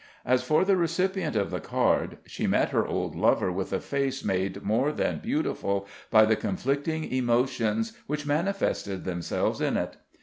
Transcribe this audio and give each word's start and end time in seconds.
As 0.25 0.41
for 0.41 0.65
the 0.65 0.77
recipient 0.77 1.35
of 1.35 1.51
the 1.51 1.59
card, 1.59 2.17
she 2.25 2.47
met 2.47 2.71
her 2.71 2.87
old 2.87 3.15
lover 3.15 3.51
with 3.51 3.71
a 3.71 3.79
face 3.79 4.23
made 4.25 4.63
more 4.63 4.91
than 4.91 5.19
beautiful 5.19 5.85
by 6.09 6.25
the 6.25 6.35
conflicting 6.35 7.03
emotions 7.11 7.93
which 8.07 8.25
manifested 8.25 9.03
themselves 9.03 9.61
in 9.61 9.77
it. 9.77 9.97